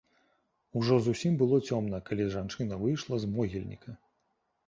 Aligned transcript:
Ужо 0.79 0.95
зусім 1.07 1.33
было 1.41 1.59
цёмна, 1.73 1.99
калі 2.09 2.25
жанчына 2.35 2.81
выйшла 2.85 3.15
з 3.25 3.29
могільніка. 3.35 3.91